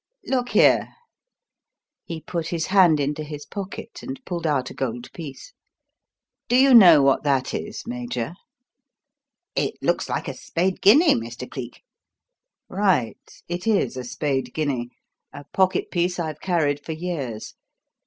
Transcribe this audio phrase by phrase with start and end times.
[0.25, 0.95] Look here"
[2.05, 5.53] he put his hand into his pocket and pulled out a gold piece
[6.47, 8.33] "do you know what that is, Major?"
[9.55, 11.47] "It looks like a spade guinea, Mr.
[11.47, 11.83] Cleek."
[12.67, 14.89] "Right; it is a spade guinea
[15.33, 17.53] a pocket piece I've carried for years.